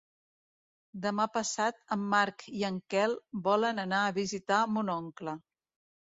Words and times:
Demà 1.01 1.25
passat 1.33 1.75
en 1.95 2.07
Marc 2.13 2.45
i 2.59 2.65
en 2.69 2.79
Quel 2.93 3.13
volen 3.49 3.81
anar 3.83 3.99
a 4.07 4.15
visitar 4.19 4.63
mon 4.79 4.91
oncle. 4.95 5.35